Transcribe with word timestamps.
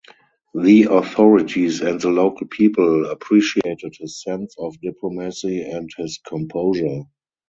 The 0.55 0.87
authorities 0.89 1.81
and 1.81 2.01
the 2.01 2.09
local 2.09 2.47
people 2.47 3.05
appreciated 3.11 3.97
his 3.99 4.19
sense 4.23 4.55
of 4.57 4.81
diplomacy 4.81 5.61
and 5.61 5.91
his 5.95 6.17
composure. 6.27 7.03